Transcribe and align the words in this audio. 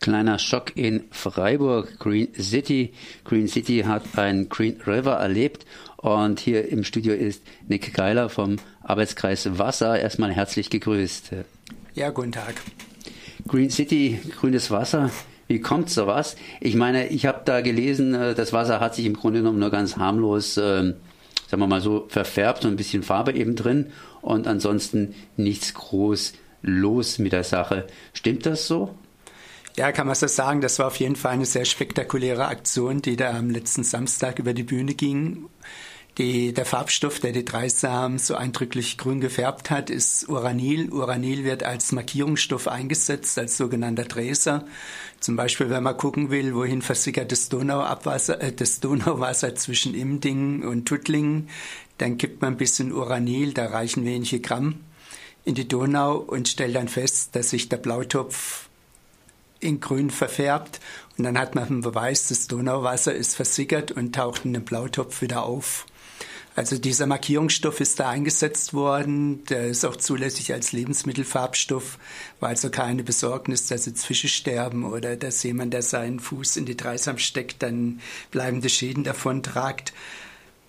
Kleiner 0.00 0.38
Schock 0.38 0.76
in 0.78 1.04
Freiburg, 1.10 1.98
Green 1.98 2.28
City. 2.34 2.94
Green 3.24 3.48
City 3.48 3.84
hat 3.86 4.02
ein 4.16 4.48
Green 4.48 4.80
River 4.86 5.16
erlebt 5.16 5.66
und 5.98 6.40
hier 6.40 6.68
im 6.68 6.84
Studio 6.84 7.12
ist 7.12 7.42
Nick 7.68 7.92
Geiler 7.92 8.30
vom 8.30 8.56
Arbeitskreis 8.82 9.58
Wasser. 9.58 10.00
Erstmal 10.00 10.32
herzlich 10.32 10.70
gegrüßt. 10.70 11.32
Ja, 11.94 12.08
guten 12.08 12.32
Tag. 12.32 12.54
Green 13.46 13.68
City, 13.68 14.18
grünes 14.40 14.70
Wasser. 14.70 15.10
Wie 15.48 15.60
kommt 15.60 15.90
sowas? 15.90 16.36
Ich 16.60 16.76
meine, 16.76 17.08
ich 17.08 17.26
habe 17.26 17.42
da 17.44 17.60
gelesen, 17.60 18.14
äh, 18.14 18.34
das 18.34 18.54
Wasser 18.54 18.80
hat 18.80 18.94
sich 18.94 19.04
im 19.04 19.14
Grunde 19.14 19.40
genommen 19.40 19.58
nur 19.58 19.70
ganz 19.70 19.98
harmlos, 19.98 20.56
äh, 20.56 20.94
sagen 21.48 21.62
wir 21.62 21.66
mal 21.66 21.82
so, 21.82 22.06
verfärbt 22.08 22.64
und 22.64 22.70
ein 22.70 22.76
bisschen 22.76 23.02
Farbe 23.02 23.32
eben 23.32 23.54
drin 23.54 23.88
und 24.22 24.46
ansonsten 24.46 25.14
nichts 25.36 25.74
groß 25.74 26.32
los 26.62 27.18
mit 27.18 27.32
der 27.32 27.44
Sache. 27.44 27.86
Stimmt 28.14 28.46
das 28.46 28.66
so? 28.66 28.94
Ja, 29.80 29.92
kann 29.92 30.06
man 30.06 30.14
so 30.14 30.26
sagen. 30.26 30.60
Das 30.60 30.78
war 30.78 30.88
auf 30.88 30.96
jeden 30.96 31.16
Fall 31.16 31.32
eine 31.32 31.46
sehr 31.46 31.64
spektakuläre 31.64 32.48
Aktion, 32.48 33.00
die 33.00 33.16
da 33.16 33.30
am 33.30 33.48
letzten 33.48 33.82
Samstag 33.82 34.38
über 34.38 34.52
die 34.52 34.62
Bühne 34.62 34.92
ging. 34.92 35.48
Die, 36.18 36.52
der 36.52 36.66
Farbstoff, 36.66 37.18
der 37.18 37.32
die 37.32 37.46
Dreisamen 37.46 38.18
so 38.18 38.34
eindrücklich 38.34 38.98
grün 38.98 39.22
gefärbt 39.22 39.70
hat, 39.70 39.88
ist 39.88 40.28
Uranil. 40.28 40.90
Uranil 40.90 41.44
wird 41.44 41.62
als 41.62 41.92
Markierungsstoff 41.92 42.68
eingesetzt, 42.68 43.38
als 43.38 43.56
sogenannter 43.56 44.04
Dräser. 44.04 44.66
Zum 45.18 45.36
Beispiel, 45.36 45.70
wenn 45.70 45.82
man 45.82 45.96
gucken 45.96 46.28
will, 46.28 46.54
wohin 46.54 46.82
versickert 46.82 47.32
das 47.32 47.48
Donauabwasser, 47.48 48.38
äh, 48.42 48.52
das 48.52 48.80
Donauwasser 48.80 49.54
zwischen 49.54 49.94
Imding 49.94 50.62
und 50.62 50.84
Tuttlingen, 50.84 51.48
dann 51.96 52.18
gibt 52.18 52.42
man 52.42 52.52
ein 52.52 52.58
bisschen 52.58 52.92
Uranil, 52.92 53.54
da 53.54 53.64
reichen 53.68 54.04
wenige 54.04 54.40
Gramm 54.40 54.80
in 55.46 55.54
die 55.54 55.66
Donau 55.66 56.18
und 56.18 56.48
stellt 56.48 56.76
dann 56.76 56.88
fest, 56.88 57.34
dass 57.34 57.48
sich 57.48 57.70
der 57.70 57.78
Blautopf 57.78 58.68
in 59.60 59.80
grün 59.80 60.10
verfärbt 60.10 60.80
und 61.18 61.24
dann 61.24 61.38
hat 61.38 61.54
man 61.54 61.66
einen 61.66 61.80
Beweis, 61.82 62.28
das 62.28 62.46
Donauwasser 62.46 63.14
ist 63.14 63.36
versickert 63.36 63.92
und 63.92 64.14
taucht 64.14 64.44
in 64.44 64.54
den 64.54 64.64
Blautopf 64.64 65.20
wieder 65.20 65.42
auf. 65.42 65.86
Also 66.56 66.78
dieser 66.78 67.06
Markierungsstoff 67.06 67.80
ist 67.80 68.00
da 68.00 68.08
eingesetzt 68.08 68.74
worden, 68.74 69.44
der 69.44 69.68
ist 69.68 69.84
auch 69.84 69.96
zulässig 69.96 70.52
als 70.52 70.72
Lebensmittelfarbstoff, 70.72 71.98
war 72.40 72.48
also 72.48 72.70
keine 72.70 73.04
Besorgnis, 73.04 73.66
dass 73.66 73.86
jetzt 73.86 74.04
Fische 74.04 74.28
sterben 74.28 74.84
oder 74.84 75.16
dass 75.16 75.42
jemand, 75.42 75.72
der 75.72 75.82
seinen 75.82 76.20
Fuß 76.20 76.56
in 76.56 76.66
die 76.66 76.76
Dreisam 76.76 77.18
steckt, 77.18 77.62
dann 77.62 78.00
bleibende 78.30 78.68
Schäden 78.68 79.04
davon 79.04 79.42
tragt. 79.42 79.92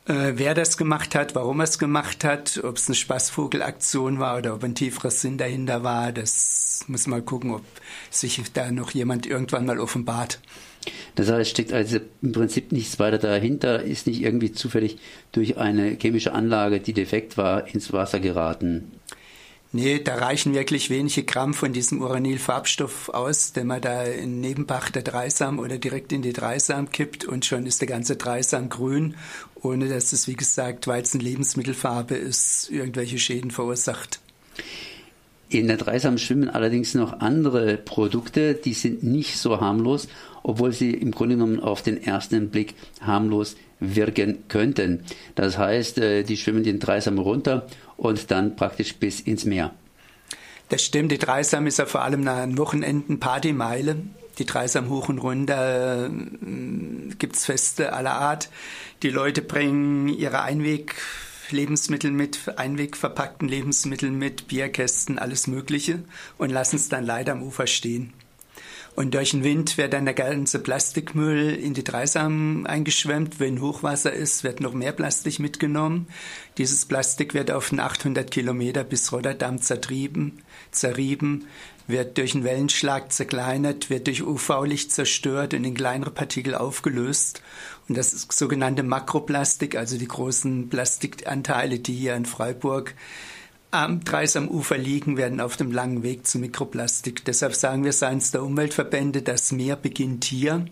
Äh, 0.06 0.34
wer 0.36 0.54
das 0.54 0.78
gemacht 0.78 1.16
hat, 1.16 1.36
warum 1.36 1.60
er 1.60 1.66
es 1.66 1.80
gemacht 1.80 2.24
hat, 2.24 2.62
ob 2.64 2.78
es 2.78 2.88
eine 2.88 2.96
Spaßvogelaktion 2.96 4.20
war 4.20 4.38
oder 4.38 4.54
ob 4.54 4.64
ein 4.64 4.76
tieferer 4.76 5.12
Sinn 5.12 5.38
dahinter 5.38 5.84
war, 5.84 6.12
das 6.12 6.71
muss 6.90 7.08
man 7.08 7.26
gucken, 7.26 7.52
ob 7.52 7.64
sich 8.10 8.42
da 8.54 8.72
noch 8.72 8.92
jemand 8.92 9.26
irgendwann 9.26 9.66
mal 9.66 9.80
offenbart. 9.80 10.40
Das 11.16 11.30
heißt, 11.30 11.52
steckt 11.52 11.74
also 11.74 12.00
im 12.22 12.32
Prinzip 12.32 12.72
nichts 12.72 13.00
weiter 13.00 13.18
dahinter, 13.18 13.84
ist 13.84 14.08
nicht 14.08 14.22
irgendwie 14.22 14.52
zufällig 14.52 14.98
durch 15.32 15.58
eine 15.58 15.98
chemische 16.00 16.34
Anlage, 16.34 16.80
die 16.80 16.94
defekt 16.94 17.38
war, 17.38 17.68
ins 17.68 17.94
Wasser 17.94 18.20
geraten. 18.20 18.92
Nee, 19.74 20.00
da 20.00 20.16
reichen 20.16 20.54
wirklich 20.54 20.90
wenige 20.90 21.24
Gramm 21.24 21.54
von 21.54 21.72
diesem 21.72 22.02
Uranilfarbstoff 22.02 23.08
aus, 23.08 23.54
den 23.54 23.68
man 23.68 23.80
da 23.80 24.04
in 24.04 24.42
Nebenbach 24.42 24.90
der 24.90 25.02
Dreisam 25.02 25.60
oder 25.60 25.78
direkt 25.78 26.12
in 26.12 26.22
die 26.22 26.34
Dreisam 26.34 26.92
kippt 26.92 27.24
und 27.24 27.46
schon 27.46 27.66
ist 27.66 27.80
der 27.80 27.88
ganze 27.88 28.18
Dreisam 28.18 28.68
grün, 28.68 29.16
ohne 29.56 29.88
dass 29.88 30.12
es, 30.12 30.28
wie 30.28 30.36
gesagt, 30.36 30.88
weil 30.88 31.04
es 31.04 31.14
eine 31.14 31.24
Lebensmittelfarbe 31.24 32.16
ist, 32.16 32.70
irgendwelche 32.70 33.18
Schäden 33.18 33.52
verursacht. 33.52 34.20
In 35.52 35.68
der 35.68 35.76
Dreisam 35.76 36.18
schwimmen 36.18 36.48
allerdings 36.48 36.94
noch 36.94 37.20
andere 37.20 37.76
Produkte, 37.76 38.54
die 38.54 38.74
sind 38.74 39.04
nicht 39.04 39.38
so 39.38 39.60
harmlos, 39.60 40.08
obwohl 40.44 40.72
sie 40.72 40.92
im 40.92 41.12
Grunde 41.12 41.36
genommen 41.36 41.60
auf 41.60 41.82
den 41.82 42.02
ersten 42.02 42.50
Blick 42.50 42.74
harmlos 43.02 43.58
wirken 43.82 44.48
könnten. 44.48 45.04
Das 45.36 45.58
heißt, 45.58 45.98
äh, 45.98 46.24
die 46.24 46.38
schwimmen 46.38 46.64
den 46.64 46.80
Dreisam 46.80 47.20
runter 47.20 47.68
und 47.98 48.32
dann 48.32 48.56
praktisch 48.56 48.96
bis 48.96 49.20
ins 49.20 49.44
Meer. 49.44 49.74
Das 50.70 50.84
stimmt, 50.84 51.12
die 51.12 51.18
Dreisam 51.18 51.68
ist 51.68 51.80
ja 51.80 51.86
vor 51.86 52.04
allem 52.04 52.26
an 52.30 52.58
Wochenenden 52.58 53.20
Partymeile. 53.20 53.98
Die 54.38 54.46
Dreisam 54.46 54.90
hoch 54.90 55.10
und 55.10 55.18
runter 55.18 56.06
äh, 56.06 57.14
gibt 57.20 57.36
es 57.36 57.44
Feste 57.44 57.92
aller 57.92 58.14
Art. 58.14 58.48
Die 59.04 59.10
Leute 59.10 59.42
bringen 59.42 60.08
ihre 60.08 60.44
Einweglebensmittel 61.50 62.12
mit, 62.12 62.40
einwegverpackten 62.58 63.48
Lebensmittel 63.48 64.12
mit, 64.12 64.48
Bierkästen, 64.48 65.20
alles 65.20 65.48
Mögliche 65.48 66.04
und 66.38 66.50
lassen 66.50 66.76
es 66.76 66.88
dann 66.88 67.06
leider 67.06 67.34
am 67.34 67.44
Ufer 67.44 67.68
stehen. 67.68 68.14
Und 68.94 69.14
durch 69.14 69.32
den 69.32 69.44
Wind 69.44 69.78
wird 69.78 69.94
dann 69.94 70.04
der 70.04 70.14
ganze 70.14 70.60
Plastikmüll 70.60 71.56
in 71.56 71.74
die 71.74 71.84
Dreisam 71.84 72.66
eingeschwemmt. 72.66 73.40
Wenn 73.40 73.62
Hochwasser 73.62 74.12
ist, 74.12 74.44
wird 74.44 74.60
noch 74.60 74.74
mehr 74.74 74.92
Plastik 74.92 75.40
mitgenommen. 75.40 76.08
Dieses 76.58 76.86
Plastik 76.86 77.34
wird 77.34 77.52
auf 77.52 77.70
den 77.70 77.80
800 77.80 78.30
Kilometer 78.30 78.84
bis 78.84 79.12
Rotterdam 79.14 79.62
zertrieben, 79.62 80.44
zerrieben, 80.72 81.48
wird 81.88 82.18
durch 82.18 82.36
einen 82.36 82.44
Wellenschlag 82.44 83.14
zerkleinert, 83.14 83.90
wird 83.90 84.08
durch 84.08 84.24
UV-Licht 84.24 84.92
zerstört 84.92 85.54
und 85.54 85.64
in 85.64 85.74
kleinere 85.74 86.12
Partikel 86.12 86.54
aufgelöst. 86.54 87.42
Und 87.88 87.98
das 87.98 88.28
sogenannte 88.30 88.84
Makroplastik, 88.84 89.76
also 89.76 89.98
die 89.98 90.08
großen 90.08 90.70
Plastikanteile, 90.70 91.80
die 91.80 91.94
hier 91.94 92.16
in 92.16 92.26
Freiburg 92.26 92.94
am 93.72 94.04
Kreis 94.04 94.36
am 94.36 94.50
Ufer 94.50 94.78
liegen, 94.78 95.16
werden 95.16 95.40
auf 95.40 95.56
dem 95.56 95.72
langen 95.72 96.04
Weg 96.04 96.28
zu 96.28 96.40
Mikroplastik. 96.40 97.24
Deshalb 97.24 97.56
sagen 97.56 97.86
wir 97.86 97.94
seitens 97.94 98.32
der 98.32 98.44
Umweltverbände, 98.44 99.22
das 99.22 99.54
Meer 99.54 99.78
beginnt 99.78 100.26
hier. 100.26 100.66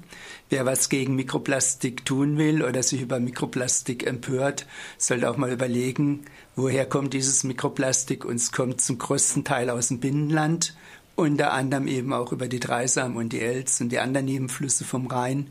Wer 0.50 0.66
was 0.66 0.90
gegen 0.90 1.16
Mikroplastik 1.16 2.06
tun 2.06 2.38
will 2.38 2.62
oder 2.62 2.84
sich 2.84 3.02
über 3.02 3.20
Mikroplastik 3.22 4.06
empört, 4.06 4.68
sollte 4.98 5.30
auch 5.30 5.38
mal 5.38 5.52
überlegen, 5.52 6.26
woher 6.58 6.86
kommt 6.86 7.14
dieses 7.14 7.46
Mikroplastik 7.46 8.26
und 8.26 8.36
es 8.36 8.52
kommt 8.52 8.82
zum 8.82 8.98
größten 8.98 9.46
Teil 9.46 9.70
aus 9.70 9.88
dem 9.88 10.02
Binnenland, 10.02 10.76
unter 11.16 11.54
anderem 11.54 11.88
eben 11.88 12.12
auch 12.12 12.34
über 12.34 12.50
die 12.50 12.60
Dreisam 12.60 13.16
und 13.16 13.31
die 13.31 13.42
Elz 13.42 13.80
und 13.80 13.90
die 13.90 14.00
anderen 14.00 14.26
Nebenflüsse 14.26 14.84
vom 14.84 15.08
Rhein. 15.08 15.48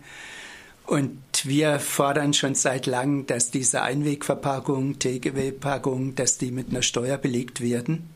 Und 0.89 1.21
wir 1.45 1.81
fordern 1.81 2.33
schon 2.33 2.55
seit 2.55 2.87
langem, 2.87 3.27
dass 3.27 3.51
diese 3.51 3.83
Einwegverpackungen, 3.83 4.99
Takeaway-Packungen, 4.99 6.15
dass 6.15 6.39
die 6.39 6.51
mit 6.51 6.71
einer 6.71 6.81
Steuer 6.81 7.19
belegt 7.19 7.61
werden, 7.61 8.09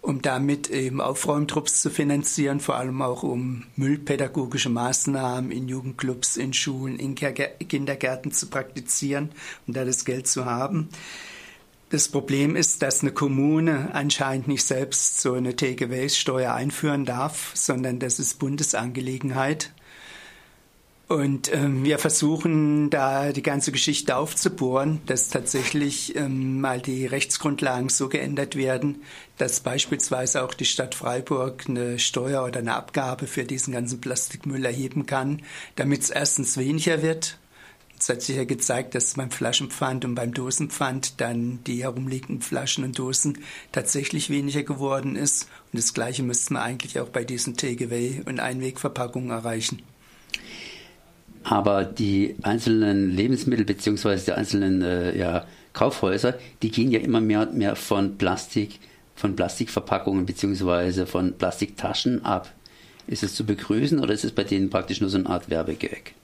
um 0.00 0.20
damit 0.20 0.68
eben 0.68 1.00
Aufräumtrupps 1.00 1.80
zu 1.80 1.90
finanzieren, 1.90 2.58
vor 2.58 2.74
allem 2.74 3.00
auch 3.02 3.22
um 3.22 3.66
müllpädagogische 3.76 4.68
Maßnahmen 4.68 5.52
in 5.52 5.68
Jugendclubs, 5.68 6.36
in 6.36 6.52
Schulen, 6.52 6.98
in 6.98 7.14
Kindergärten 7.14 8.32
zu 8.32 8.48
praktizieren, 8.48 9.30
um 9.68 9.74
da 9.74 9.84
das 9.84 10.04
Geld 10.04 10.26
zu 10.26 10.44
haben. 10.44 10.88
Das 11.90 12.08
Problem 12.08 12.56
ist, 12.56 12.82
dass 12.82 13.02
eine 13.02 13.12
Kommune 13.12 13.90
anscheinend 13.92 14.48
nicht 14.48 14.64
selbst 14.64 15.20
so 15.20 15.34
eine 15.34 15.54
Takeaway-Steuer 15.54 16.52
einführen 16.52 17.04
darf, 17.04 17.52
sondern 17.54 18.00
das 18.00 18.18
ist 18.18 18.40
Bundesangelegenheit. 18.40 19.72
Und 21.08 21.52
ähm, 21.52 21.84
wir 21.84 21.98
versuchen 21.98 22.88
da 22.88 23.32
die 23.32 23.42
ganze 23.42 23.70
Geschichte 23.70 24.16
aufzubohren, 24.16 25.00
dass 25.06 25.28
tatsächlich 25.28 26.16
ähm, 26.16 26.60
mal 26.60 26.80
die 26.80 27.04
Rechtsgrundlagen 27.06 27.90
so 27.90 28.08
geändert 28.08 28.56
werden, 28.56 29.02
dass 29.36 29.60
beispielsweise 29.60 30.42
auch 30.42 30.54
die 30.54 30.64
Stadt 30.64 30.94
Freiburg 30.94 31.64
eine 31.68 31.98
Steuer 31.98 32.44
oder 32.44 32.60
eine 32.60 32.74
Abgabe 32.74 33.26
für 33.26 33.44
diesen 33.44 33.74
ganzen 33.74 34.00
Plastikmüll 34.00 34.64
erheben 34.64 35.04
kann, 35.04 35.42
damit 35.76 36.02
es 36.02 36.10
erstens 36.10 36.56
weniger 36.56 37.02
wird. 37.02 37.38
Es 37.98 38.08
hat 38.08 38.22
sich 38.22 38.36
ja 38.36 38.44
gezeigt, 38.44 38.94
dass 38.94 39.14
beim 39.14 39.30
Flaschenpfand 39.30 40.04
und 40.04 40.14
beim 40.14 40.32
Dosenpfand 40.34 41.20
dann 41.20 41.62
die 41.64 41.82
herumliegenden 41.82 42.42
Flaschen 42.42 42.84
und 42.84 42.98
Dosen 42.98 43.38
tatsächlich 43.70 44.30
weniger 44.30 44.62
geworden 44.62 45.14
ist. 45.14 45.48
Und 45.72 45.78
das 45.78 45.94
Gleiche 45.94 46.22
müsste 46.22 46.54
man 46.54 46.62
eigentlich 46.62 46.98
auch 46.98 47.10
bei 47.10 47.22
diesen 47.22 47.54
Takeaway- 47.54 48.22
und 48.24 48.40
Einwegverpackungen 48.40 49.30
erreichen. 49.30 49.82
Aber 51.44 51.84
die 51.84 52.36
einzelnen 52.42 53.10
Lebensmittel 53.10 53.64
beziehungsweise 53.64 54.26
die 54.26 54.32
einzelnen 54.32 54.82
äh, 54.82 55.16
ja, 55.16 55.46
Kaufhäuser, 55.72 56.34
die 56.62 56.70
gehen 56.70 56.90
ja 56.90 57.00
immer 57.00 57.20
mehr 57.20 57.40
und 57.40 57.56
mehr 57.56 57.76
von 57.76 58.18
Plastik, 58.18 58.78
von 59.14 59.36
Plastikverpackungen 59.36 60.26
beziehungsweise 60.26 61.06
von 61.06 61.34
Plastiktaschen 61.34 62.24
ab. 62.24 62.52
Ist 63.06 63.22
es 63.22 63.34
zu 63.34 63.44
begrüßen 63.44 63.98
oder 63.98 64.14
ist 64.14 64.24
es 64.24 64.32
bei 64.32 64.44
denen 64.44 64.70
praktisch 64.70 65.00
nur 65.00 65.10
so 65.10 65.18
eine 65.18 65.28
Art 65.28 65.50
Werbegag? 65.50 66.14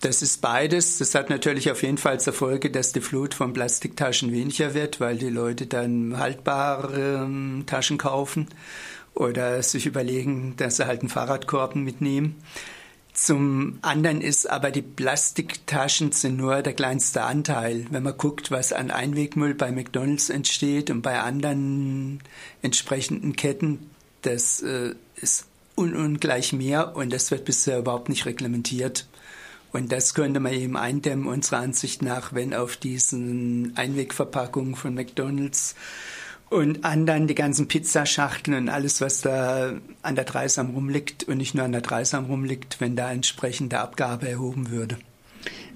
Das 0.00 0.20
ist 0.20 0.42
beides. 0.42 0.98
Das 0.98 1.14
hat 1.14 1.30
natürlich 1.30 1.70
auf 1.70 1.82
jeden 1.82 1.96
Fall 1.96 2.20
zur 2.20 2.34
Folge, 2.34 2.70
dass 2.70 2.92
die 2.92 3.00
Flut 3.00 3.32
von 3.32 3.54
Plastiktaschen 3.54 4.32
weniger 4.32 4.74
wird, 4.74 5.00
weil 5.00 5.16
die 5.16 5.30
Leute 5.30 5.66
dann 5.66 6.18
haltbare 6.18 7.22
ähm, 7.24 7.64
Taschen 7.66 7.96
kaufen 7.96 8.48
oder 9.14 9.62
sich 9.62 9.86
überlegen, 9.86 10.54
dass 10.56 10.76
sie 10.76 10.86
halt 10.86 11.00
einen 11.00 11.08
Fahrradkorb 11.08 11.76
mitnehmen. 11.76 12.36
Zum 13.14 13.78
anderen 13.80 14.20
ist 14.20 14.50
aber 14.50 14.72
die 14.72 14.82
Plastiktaschen 14.82 16.10
sind 16.10 16.36
nur 16.36 16.62
der 16.62 16.72
kleinste 16.72 17.22
Anteil. 17.22 17.86
Wenn 17.90 18.02
man 18.02 18.18
guckt, 18.18 18.50
was 18.50 18.72
an 18.72 18.90
Einwegmüll 18.90 19.54
bei 19.54 19.70
McDonald's 19.70 20.30
entsteht 20.30 20.90
und 20.90 21.02
bei 21.02 21.20
anderen 21.20 22.20
entsprechenden 22.60 23.36
Ketten, 23.36 23.88
das 24.22 24.62
äh, 24.62 24.94
ist 25.14 25.46
und 25.76 25.94
ungleich 25.94 26.52
mehr 26.52 26.96
und 26.96 27.12
das 27.12 27.30
wird 27.30 27.44
bisher 27.44 27.78
überhaupt 27.78 28.08
nicht 28.08 28.26
reglementiert. 28.26 29.06
Und 29.72 29.92
das 29.92 30.14
könnte 30.14 30.40
man 30.40 30.52
eben 30.52 30.76
eindämmen, 30.76 31.26
unserer 31.26 31.58
Ansicht 31.58 32.02
nach, 32.02 32.32
wenn 32.32 32.52
auf 32.52 32.76
diesen 32.76 33.76
Einwegverpackungen 33.76 34.74
von 34.74 34.94
McDonalds 34.94 35.74
und 36.54 36.84
anderen 36.84 37.26
die 37.26 37.34
ganzen 37.34 37.66
Pizzaschachteln 37.66 38.56
und 38.56 38.68
alles, 38.68 39.00
was 39.00 39.22
da 39.22 39.72
an 40.02 40.14
der 40.14 40.24
Dreisam 40.24 40.70
rumliegt 40.70 41.24
und 41.24 41.38
nicht 41.38 41.56
nur 41.56 41.64
an 41.64 41.72
der 41.72 41.80
Dreisam 41.80 42.26
rumliegt, 42.26 42.80
wenn 42.80 42.94
da 42.94 43.10
entsprechende 43.10 43.80
Abgabe 43.80 44.28
erhoben 44.28 44.70
würde. 44.70 44.96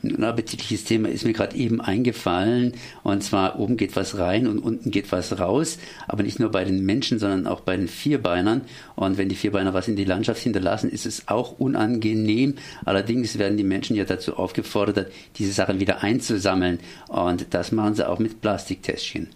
Ein 0.04 0.22
appetitliches 0.22 0.84
Thema 0.84 1.08
ist 1.08 1.24
mir 1.24 1.32
gerade 1.32 1.56
eben 1.56 1.80
eingefallen. 1.80 2.74
Und 3.02 3.24
zwar 3.24 3.58
oben 3.58 3.76
geht 3.76 3.96
was 3.96 4.16
rein 4.16 4.46
und 4.46 4.60
unten 4.60 4.92
geht 4.92 5.10
was 5.10 5.40
raus. 5.40 5.78
Aber 6.06 6.22
nicht 6.22 6.38
nur 6.38 6.52
bei 6.52 6.62
den 6.62 6.86
Menschen, 6.86 7.18
sondern 7.18 7.48
auch 7.48 7.60
bei 7.60 7.76
den 7.76 7.88
Vierbeinern. 7.88 8.60
Und 8.94 9.18
wenn 9.18 9.28
die 9.28 9.34
Vierbeiner 9.34 9.74
was 9.74 9.88
in 9.88 9.96
die 9.96 10.04
Landschaft 10.04 10.40
hinterlassen, 10.40 10.90
ist 10.90 11.06
es 11.06 11.26
auch 11.26 11.58
unangenehm. 11.58 12.54
Allerdings 12.84 13.36
werden 13.38 13.56
die 13.56 13.64
Menschen 13.64 13.96
ja 13.96 14.04
dazu 14.04 14.36
aufgefordert, 14.36 15.10
diese 15.36 15.52
Sachen 15.52 15.80
wieder 15.80 16.04
einzusammeln. 16.04 16.78
Und 17.08 17.48
das 17.50 17.72
machen 17.72 17.96
sie 17.96 18.08
auch 18.08 18.20
mit 18.20 18.40
Plastiktäschchen. 18.40 19.28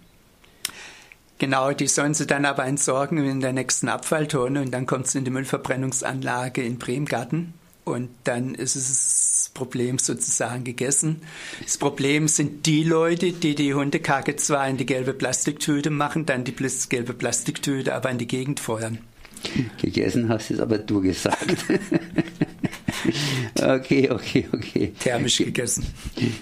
Genau, 1.39 1.71
die 1.71 1.87
sollen 1.87 2.13
sie 2.13 2.27
dann 2.27 2.45
aber 2.45 2.65
entsorgen 2.65 3.17
in 3.17 3.41
der 3.41 3.53
nächsten 3.53 3.89
Abfalltonne 3.89 4.61
und 4.61 4.71
dann 4.71 4.85
kommt 4.85 5.07
es 5.07 5.15
in 5.15 5.25
die 5.25 5.31
Müllverbrennungsanlage 5.31 6.63
in 6.63 6.77
Bremgarten 6.77 7.53
und 7.85 8.09
dann 8.23 8.55
ist 8.55 8.75
es 8.75 8.87
das 8.87 9.51
Problem 9.53 9.99
sozusagen 9.99 10.63
gegessen. 10.63 11.21
Das 11.61 11.77
Problem 11.77 12.27
sind 12.27 12.65
die 12.65 12.83
Leute, 12.83 13.33
die 13.33 13.55
die 13.55 13.73
Hundekacke 13.73 14.35
zwar 14.35 14.67
in 14.67 14.77
die 14.77 14.85
gelbe 14.85 15.13
Plastiktüte 15.13 15.89
machen, 15.89 16.25
dann 16.25 16.43
die 16.43 16.55
gelbe 16.55 17.13
Plastiktüte 17.13 17.93
aber 17.93 18.09
in 18.09 18.19
die 18.19 18.27
Gegend 18.27 18.59
feuern. 18.59 18.99
Gegessen 19.81 20.29
hast 20.29 20.49
du 20.49 20.53
es 20.53 20.59
aber 20.59 20.77
du 20.77 21.01
gesagt. 21.01 21.65
okay, 23.61 24.09
okay, 24.09 24.47
okay. 24.53 24.93
Thermisch 24.99 25.37
gegessen. 25.37 25.85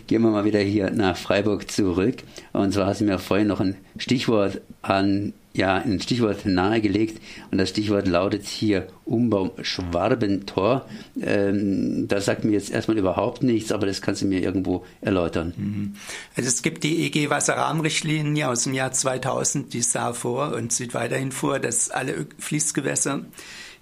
Gehen 0.08 0.22
wir 0.22 0.32
mal 0.32 0.46
wieder 0.46 0.60
hier 0.60 0.92
nach 0.92 1.18
Freiburg 1.18 1.70
zurück. 1.72 2.18
Und 2.54 2.74
zwar 2.74 2.88
hast 2.88 3.02
du 3.02 3.06
mir 3.06 3.20
vorhin 3.20 3.48
noch 3.48 3.60
ein 3.60 3.78
Stichwort 3.98 4.62
an 4.82 5.34
ja 5.54 5.76
ein 5.76 6.00
Stichwort 6.00 6.46
nahegelegt 6.46 7.22
und 7.52 7.58
das 7.58 7.70
Stichwort 7.70 8.08
lautet 8.08 8.46
hier 8.46 8.88
Umbau 9.06 9.54
Schwabentor. 9.62 10.86
Ähm, 11.22 12.08
das 12.08 12.26
sagt 12.26 12.46
mir 12.46 12.54
jetzt 12.54 12.72
erstmal 12.72 12.98
überhaupt 12.98 13.44
nichts, 13.44 13.72
aber 13.72 13.86
das 13.86 14.02
kannst 14.02 14.22
du 14.22 14.28
mir 14.28 14.42
irgendwo 14.42 14.86
erläutern. 15.02 15.54
Mhm. 15.58 15.96
Also 16.36 16.48
es 16.48 16.62
gibt 16.62 16.84
die 16.84 17.06
EG 17.06 17.30
Wasserrahmenrichtlinie 17.30 18.48
aus 18.48 18.64
dem 18.64 18.74
Jahr 18.74 18.92
2000, 18.92 19.74
die 19.74 19.82
sah 19.82 20.14
vor 20.14 20.54
und 20.54 20.72
sieht 20.72 20.94
weiterhin 20.94 21.32
vor, 21.32 21.60
dass 21.60 21.90
alle 21.90 22.28
Fließgewässer 22.38 23.26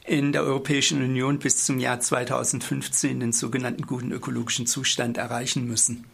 in 0.10 0.32
der 0.32 0.42
Europäischen 0.42 1.04
Union 1.04 1.38
bis 1.38 1.66
zum 1.66 1.78
Jahr 1.78 2.00
2015 2.00 3.20
den 3.20 3.32
sogenannten 3.32 3.86
guten 3.86 4.12
ökologischen 4.12 4.66
Zustand 4.66 5.20
erreichen 5.20 5.68
müssen. 5.68 6.06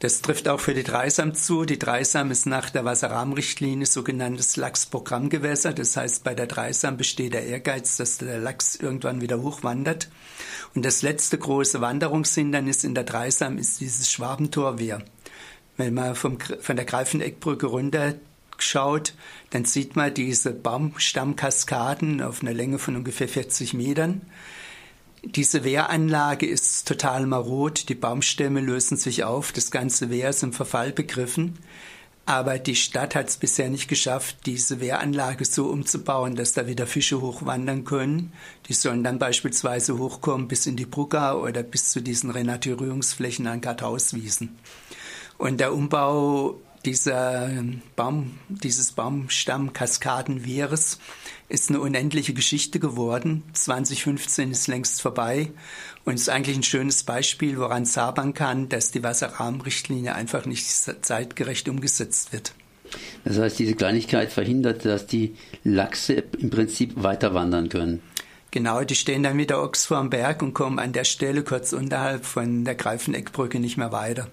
Das 0.00 0.20
trifft 0.20 0.48
auch 0.48 0.60
für 0.60 0.74
die 0.74 0.82
Dreisam 0.82 1.34
zu. 1.34 1.64
Die 1.64 1.78
Dreisam 1.78 2.30
ist 2.30 2.44
nach 2.44 2.68
der 2.68 2.84
Wasserrahmenrichtlinie 2.84 3.86
sogenanntes 3.86 4.58
Lachsprogrammgewässer. 4.58 5.72
Das 5.72 5.96
heißt, 5.96 6.24
bei 6.24 6.34
der 6.34 6.46
Dreisam 6.46 6.98
besteht 6.98 7.32
der 7.32 7.46
Ehrgeiz, 7.46 7.96
dass 7.96 8.18
der 8.18 8.38
Lachs 8.38 8.76
irgendwann 8.76 9.22
wieder 9.22 9.40
hochwandert. 9.40 10.10
Und 10.74 10.84
das 10.84 11.00
letzte 11.00 11.38
große 11.38 11.80
Wanderungshindernis 11.80 12.84
in 12.84 12.94
der 12.94 13.04
Dreisam 13.04 13.56
ist 13.56 13.80
dieses 13.80 14.10
Schwabentorwehr. 14.10 15.02
Wenn 15.78 15.94
man 15.94 16.14
vom, 16.14 16.36
von 16.38 16.76
der 16.76 16.84
Greifeneckbrücke 16.84 17.64
runter 17.64 18.16
schaut, 18.62 19.14
dann 19.50 19.64
sieht 19.64 19.96
man 19.96 20.12
diese 20.12 20.52
Baumstammkaskaden 20.52 22.22
auf 22.22 22.42
einer 22.42 22.54
Länge 22.54 22.78
von 22.78 22.96
ungefähr 22.96 23.28
40 23.28 23.74
Metern. 23.74 24.22
Diese 25.22 25.64
Wehranlage 25.64 26.46
ist 26.46 26.86
total 26.86 27.26
marot, 27.26 27.88
die 27.88 27.94
Baumstämme 27.94 28.60
lösen 28.60 28.96
sich 28.96 29.24
auf, 29.24 29.50
das 29.52 29.70
ganze 29.70 30.08
Wehr 30.08 30.30
ist 30.30 30.42
im 30.42 30.52
Verfall 30.52 30.92
begriffen. 30.92 31.58
Aber 32.26 32.58
die 32.58 32.74
Stadt 32.74 33.14
hat 33.14 33.28
es 33.28 33.36
bisher 33.36 33.70
nicht 33.70 33.86
geschafft, 33.86 34.46
diese 34.46 34.80
Wehranlage 34.80 35.44
so 35.44 35.66
umzubauen, 35.66 36.34
dass 36.34 36.54
da 36.54 36.66
wieder 36.66 36.88
Fische 36.88 37.20
hochwandern 37.20 37.84
können. 37.84 38.32
Die 38.68 38.72
sollen 38.72 39.04
dann 39.04 39.20
beispielsweise 39.20 39.96
hochkommen 39.98 40.48
bis 40.48 40.66
in 40.66 40.74
die 40.74 40.86
Brugga 40.86 41.34
oder 41.34 41.62
bis 41.62 41.90
zu 41.90 42.00
diesen 42.00 42.30
Renaturierungsflächen 42.30 43.46
an 43.46 43.60
Karthauswiesen. 43.60 44.58
Und 45.38 45.60
der 45.60 45.72
Umbau 45.72 46.60
dieser 46.86 47.50
Baum, 47.96 48.38
dieses 48.48 48.92
Baumstammkaskadenwehres 48.92 50.98
ist 51.48 51.68
eine 51.68 51.80
unendliche 51.80 52.32
Geschichte 52.32 52.80
geworden. 52.80 53.42
2015 53.52 54.52
ist 54.52 54.68
längst 54.68 55.02
vorbei 55.02 55.50
und 56.04 56.14
ist 56.14 56.28
eigentlich 56.28 56.56
ein 56.56 56.62
schönes 56.62 57.02
Beispiel, 57.02 57.58
woran 57.58 57.84
sabern 57.84 58.34
kann, 58.34 58.68
dass 58.68 58.92
die 58.92 59.02
Wasserrahmenrichtlinie 59.02 60.14
einfach 60.14 60.46
nicht 60.46 60.66
zeitgerecht 60.66 61.68
umgesetzt 61.68 62.32
wird. 62.32 62.54
Das 63.24 63.38
heißt, 63.38 63.58
diese 63.58 63.74
Kleinigkeit 63.74 64.32
verhindert, 64.32 64.84
dass 64.84 65.06
die 65.06 65.34
Lachse 65.64 66.22
im 66.38 66.50
Prinzip 66.50 67.02
weiter 67.02 67.34
wandern 67.34 67.68
können. 67.68 68.00
Genau, 68.52 68.84
die 68.84 68.94
stehen 68.94 69.24
dann 69.24 69.36
wieder 69.36 69.62
Ochs 69.62 69.86
vorm 69.86 70.08
Berg 70.08 70.40
und 70.40 70.54
kommen 70.54 70.78
an 70.78 70.92
der 70.92 71.04
Stelle 71.04 71.42
kurz 71.42 71.72
unterhalb 71.72 72.24
von 72.24 72.64
der 72.64 72.76
Greifeneckbrücke 72.76 73.58
nicht 73.58 73.76
mehr 73.76 73.90
weiter. 73.90 74.30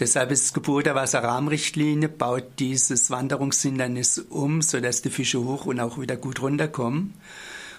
Deshalb 0.00 0.30
ist 0.30 0.54
Gebot 0.54 0.86
der 0.86 0.94
Wasserrahmenrichtlinie, 0.94 2.08
baut 2.08 2.44
dieses 2.58 3.10
Wanderungshindernis 3.10 4.18
um, 4.18 4.62
sodass 4.62 5.02
die 5.02 5.10
Fische 5.10 5.44
hoch 5.44 5.66
und 5.66 5.78
auch 5.78 6.00
wieder 6.00 6.16
gut 6.16 6.40
runterkommen. 6.40 7.12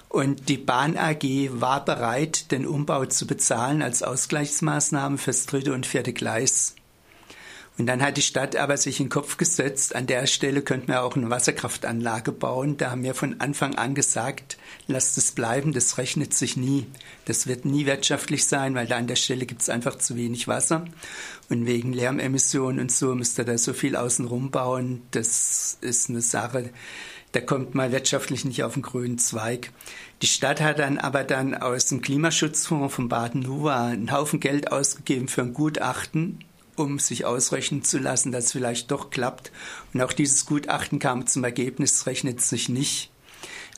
Und 0.07 0.47
die 0.47 0.57
Bahn 0.57 0.97
AG 0.97 1.23
war 1.51 1.83
bereit, 1.83 2.51
den 2.51 2.67
Umbau 2.67 3.05
zu 3.05 3.25
bezahlen 3.25 3.81
als 3.81 4.03
Ausgleichsmaßnahme 4.03 5.17
fürs 5.17 5.47
dritte 5.47 5.73
und 5.73 5.87
vierte 5.87 6.13
Gleis. 6.13 6.75
Und 7.81 7.87
dann 7.87 8.03
hat 8.03 8.15
die 8.15 8.21
Stadt 8.21 8.55
aber 8.55 8.77
sich 8.77 8.99
in 8.99 9.07
den 9.07 9.11
Kopf 9.11 9.37
gesetzt, 9.37 9.95
an 9.95 10.05
der 10.05 10.27
Stelle 10.27 10.61
könnten 10.61 10.89
wir 10.89 11.01
auch 11.01 11.15
eine 11.15 11.31
Wasserkraftanlage 11.31 12.31
bauen. 12.31 12.77
Da 12.77 12.91
haben 12.91 13.01
wir 13.01 13.15
von 13.15 13.41
Anfang 13.41 13.73
an 13.73 13.95
gesagt, 13.95 14.59
lasst 14.85 15.17
es 15.17 15.31
bleiben, 15.31 15.73
das 15.73 15.97
rechnet 15.97 16.31
sich 16.35 16.55
nie. 16.55 16.85
Das 17.25 17.47
wird 17.47 17.65
nie 17.65 17.87
wirtschaftlich 17.87 18.45
sein, 18.45 18.75
weil 18.75 18.85
da 18.85 18.97
an 18.97 19.07
der 19.07 19.15
Stelle 19.15 19.47
gibt 19.47 19.63
es 19.63 19.69
einfach 19.69 19.97
zu 19.97 20.15
wenig 20.15 20.47
Wasser. 20.47 20.85
Und 21.49 21.65
wegen 21.65 21.91
Lärmemissionen 21.91 22.81
und 22.81 22.91
so 22.91 23.15
müsst 23.15 23.39
ihr 23.39 23.45
da 23.45 23.57
so 23.57 23.73
viel 23.73 23.95
außenrum 23.95 24.51
bauen. 24.51 25.01
Das 25.09 25.79
ist 25.81 26.07
eine 26.07 26.21
Sache, 26.21 26.69
da 27.31 27.41
kommt 27.41 27.73
mal 27.73 27.91
wirtschaftlich 27.91 28.45
nicht 28.45 28.63
auf 28.63 28.75
den 28.75 28.83
grünen 28.83 29.17
Zweig. 29.17 29.71
Die 30.21 30.27
Stadt 30.27 30.61
hat 30.61 30.77
dann 30.77 30.99
aber 30.99 31.23
dann 31.23 31.55
aus 31.55 31.87
dem 31.87 32.03
Klimaschutzfonds 32.03 32.93
von 32.93 33.09
Baden-Nuwa 33.09 33.87
einen 33.87 34.11
Haufen 34.11 34.39
Geld 34.39 34.71
ausgegeben 34.71 35.27
für 35.27 35.41
ein 35.41 35.55
Gutachten, 35.55 36.45
um 36.75 36.99
sich 36.99 37.25
ausrechnen 37.25 37.83
zu 37.83 37.99
lassen, 37.99 38.31
dass 38.31 38.45
es 38.45 38.51
vielleicht 38.51 38.91
doch 38.91 39.09
klappt. 39.09 39.51
Und 39.93 40.01
auch 40.01 40.13
dieses 40.13 40.45
Gutachten 40.45 40.99
kam 40.99 41.27
zum 41.27 41.43
Ergebnis, 41.43 42.05
rechnet 42.05 42.41
sich 42.41 42.69
nicht. 42.69 43.10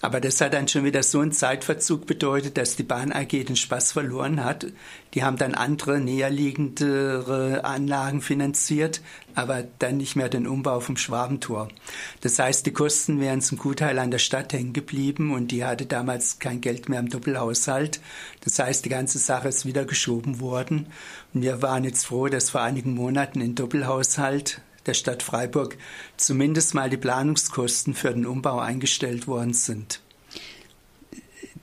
Aber 0.04 0.20
das 0.20 0.42
hat 0.42 0.54
dann 0.54 0.68
schon 0.68 0.84
wieder 0.84 1.02
so 1.02 1.22
einen 1.22 1.32
Zeitverzug 1.32 2.06
bedeutet, 2.06 2.58
dass 2.58 2.76
die 2.76 2.84
Bahn 2.84 3.14
AG 3.14 3.30
den 3.30 3.56
Spaß 3.56 3.94
verloren 3.94 4.44
hat. 4.44 4.68
Die 5.14 5.24
haben 5.24 5.38
dann 5.38 5.56
andere 5.56 6.02
näherliegendere 6.02 7.64
Anlagen 7.64 8.22
finanziert, 8.22 9.00
aber 9.34 9.64
dann 9.80 9.96
nicht 9.96 10.18
mehr 10.18 10.28
den 10.28 10.46
Umbau 10.46 10.82
vom 10.82 10.98
Schwabentor. 10.98 11.70
Das 12.20 12.38
heißt, 12.38 12.66
die 12.66 12.74
Kosten 12.74 13.22
wären 13.22 13.40
zum 13.40 13.58
Gutteil 13.58 13.98
an 13.98 14.12
der 14.12 14.18
Stadt 14.18 14.52
hängen 14.52 14.74
geblieben 14.74 15.34
und 15.34 15.52
die 15.52 15.64
hatte 15.64 15.86
damals 15.86 16.38
kein 16.38 16.60
Geld 16.60 16.90
mehr 16.90 17.00
im 17.00 17.08
Doppelhaushalt. 17.08 18.02
Das 18.44 18.60
heißt, 18.60 18.84
die 18.84 18.90
ganze 18.90 19.20
Sache 19.20 19.48
ist 19.48 19.66
wieder 19.66 19.86
geschoben 19.86 20.42
worden. 20.42 20.88
Und 21.34 21.44
wir 21.44 21.62
waren 21.62 21.86
jetzt 21.86 22.08
froh, 22.08 22.28
dass 22.28 22.50
vor 22.50 22.60
einigen 22.60 22.94
Monaten 22.94 23.40
in 23.40 23.56
Doppelhaushalt 23.56 24.60
der 24.86 24.94
Stadt 24.94 25.24
Freiburg 25.24 25.78
zumindest 26.18 26.74
mal 26.74 26.90
die 26.90 26.98
Planungskosten 26.98 27.94
für 27.94 28.12
den 28.12 28.26
Umbau 28.26 28.60
eingestellt 28.60 29.28
worden 29.28 29.54
sind. 29.54 30.02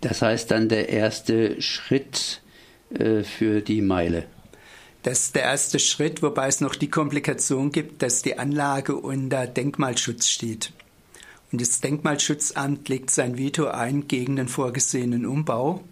Das 0.01 0.23
heißt 0.23 0.51
dann 0.51 0.69
der 0.69 0.89
erste 0.89 1.61
Schritt 1.61 2.43
äh, 2.91 3.23
für 3.23 3.61
die 3.61 3.83
Meile. 3.83 4.27
Das 5.03 5.21
ist 5.21 5.35
der 5.35 5.45
erste 5.45 5.79
Schritt, 5.79 6.23
wobei 6.23 6.49
es 6.49 6.61
noch 6.61 6.75
die 6.75 6.91
Komplikation 6.91 7.73
gibt, 7.73 8.03
dass 8.03 8.23
die 8.23 8.39
Anlage 8.39 8.97
unter 8.97 9.47
Denkmalschutz 9.47 10.29
steht. 10.29 10.73
Und 11.53 11.61
das 11.61 11.81
Denkmalschutzamt 11.81 12.89
legt 12.89 13.11
sein 13.11 13.39
Veto 13.39 13.67
ein 13.67 14.09
gegen 14.09 14.37
den 14.37 14.49
vorgesehenen 14.49 15.27
Umbau, 15.27 15.83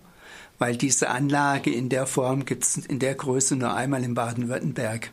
weil 0.59 0.77
diese 0.77 1.09
Anlage 1.09 1.73
in 1.73 1.89
der 1.89 2.07
Form 2.07 2.45
gibt 2.45 2.65
es 2.65 2.77
in 2.77 2.99
der 2.99 3.15
Größe 3.15 3.57
nur 3.57 3.75
einmal 3.75 4.05
in 4.05 4.15
Baden-Württemberg. 4.15 5.11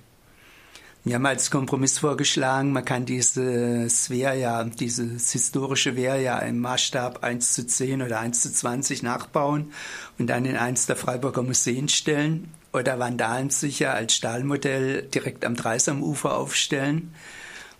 Wir 1.07 1.13
haben 1.13 1.25
als 1.27 1.51
Kompromiss 1.51 1.99
vorgeschlagen, 1.99 2.71
man 2.71 2.83
kann 2.83 3.05
dieses 3.05 4.09
Wehrjahr, 4.09 4.65
dieses 4.65 5.31
historische 5.31 5.95
Wehrjahr 5.95 6.41
im 6.41 6.57
Maßstab 6.57 7.23
1 7.23 7.53
zu 7.53 7.67
10 7.67 8.01
oder 8.01 8.19
1 8.19 8.41
zu 8.41 8.51
20 8.51 9.03
nachbauen 9.03 9.71
und 10.17 10.25
dann 10.25 10.45
in 10.45 10.57
eins 10.57 10.87
der 10.87 10.95
Freiburger 10.95 11.43
Museen 11.43 11.89
stellen 11.89 12.49
oder 12.73 12.97
vandalensicher 12.97 13.93
als 13.93 14.15
Stahlmodell 14.15 15.03
direkt 15.03 15.45
am 15.45 15.55
Dreisamufer 15.55 16.35
aufstellen 16.35 17.13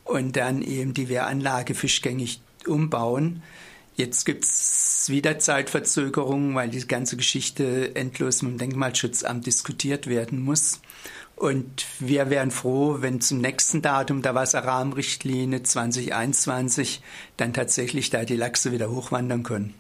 und 0.04 0.38
dann 0.38 0.62
eben 0.62 0.94
die 0.94 1.10
Wehranlage 1.10 1.74
fischgängig 1.74 2.42
umbauen. 2.68 3.42
Jetzt 3.96 4.26
gibt 4.26 4.44
es 4.44 5.06
wieder 5.10 5.40
Zeitverzögerungen, 5.40 6.54
weil 6.56 6.70
die 6.70 6.86
ganze 6.86 7.16
Geschichte 7.16 7.96
endlos 7.96 8.42
mit 8.42 8.52
dem 8.52 8.58
Denkmalschutzamt 8.58 9.46
diskutiert 9.46 10.08
werden 10.08 10.42
muss. 10.42 10.82
Und 11.38 11.86
wir 12.00 12.30
wären 12.30 12.52
froh, 12.52 12.98
wenn 13.00 13.20
zum 13.22 13.40
nächsten 13.40 13.82
Datum 13.82 14.22
der 14.22 14.36
Wasserrahmenrichtlinie 14.36 15.64
2021 15.64 17.02
dann 17.38 17.54
tatsächlich 17.54 18.10
da 18.10 18.24
die 18.24 18.38
Lachse 18.38 18.72
wieder 18.72 18.90
hochwandern 18.90 19.44
können. 19.44 19.74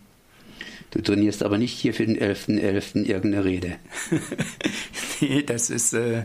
Du 0.91 1.01
trainierst 1.01 1.43
aber 1.43 1.57
nicht 1.57 1.73
hier 1.73 1.93
für 1.93 2.05
den 2.05 2.17
11.11. 2.17 2.61
.11. 2.61 3.03
irgendeine 3.05 3.43
Rede. 3.43 3.75
nee, 5.21 5.43
das 5.43 5.69
ist 5.69 5.93
äh, 5.93 6.23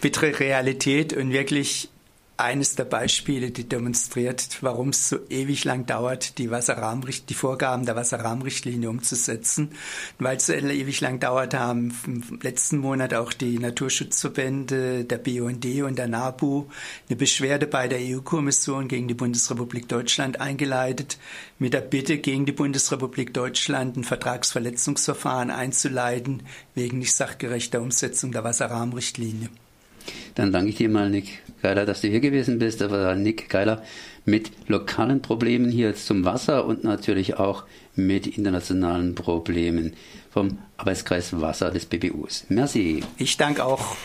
bittere 0.00 0.38
Realität 0.38 1.14
und 1.14 1.32
wirklich 1.32 1.88
eines 2.36 2.74
der 2.74 2.84
Beispiele, 2.84 3.50
die 3.50 3.68
demonstriert, 3.68 4.58
warum 4.62 4.88
es 4.88 5.08
so 5.08 5.18
ewig 5.28 5.64
lang 5.64 5.86
dauert, 5.86 6.38
die, 6.38 6.50
Wasserrahmenricht 6.50 7.28
die 7.28 7.34
Vorgaben 7.34 7.84
der 7.84 7.94
Wasserrahmenrichtlinie 7.94 8.88
umzusetzen. 8.88 9.70
Weil 10.18 10.38
es 10.38 10.46
so 10.46 10.52
ewig 10.52 11.00
lang 11.00 11.20
dauert, 11.20 11.54
haben 11.54 11.94
im 12.06 12.40
letzten 12.42 12.78
Monat 12.78 13.14
auch 13.14 13.32
die 13.32 13.58
Naturschutzverbände, 13.58 15.04
der 15.04 15.18
BUND 15.18 15.64
und 15.64 15.98
der 15.98 16.08
NABU 16.08 16.66
eine 17.08 17.16
Beschwerde 17.16 17.66
bei 17.66 17.86
der 17.86 17.98
EU-Kommission 18.00 18.88
gegen 18.88 19.08
die 19.08 19.14
Bundesrepublik 19.14 19.88
Deutschland 19.88 20.40
eingeleitet, 20.40 21.18
mit 21.58 21.74
der 21.74 21.80
Bitte 21.80 22.18
gegen 22.18 22.46
die 22.46 22.52
Bundesrepublik 22.52 23.34
Deutschland 23.34 23.96
ein 23.96 24.04
Vertragsverletzungsverfahren 24.04 25.50
einzuleiten 25.50 26.42
wegen 26.74 26.98
nicht 26.98 27.14
sachgerechter 27.14 27.82
Umsetzung 27.82 28.32
der 28.32 28.42
Wasserrahmenrichtlinie. 28.42 29.48
Dann 30.34 30.50
danke 30.50 30.70
ich 30.70 30.76
dir 30.76 30.88
mal, 30.88 31.10
Nick 31.10 31.42
Geiler, 31.62 31.86
dass 31.86 32.00
du 32.00 32.08
hier 32.08 32.20
gewesen 32.20 32.58
bist. 32.58 32.80
War 32.90 33.14
Nick 33.14 33.48
Geiler 33.48 33.82
mit 34.24 34.50
lokalen 34.68 35.22
Problemen 35.22 35.70
hier 35.70 35.94
zum 35.94 36.24
Wasser 36.24 36.64
und 36.66 36.84
natürlich 36.84 37.38
auch 37.38 37.64
mit 37.94 38.26
internationalen 38.26 39.14
Problemen 39.14 39.94
vom 40.30 40.58
Arbeitskreis 40.76 41.40
Wasser 41.40 41.70
des 41.70 41.86
BBUs. 41.86 42.44
Merci. 42.48 43.02
Ich 43.16 43.36
danke 43.36 43.64
auch. 43.64 43.96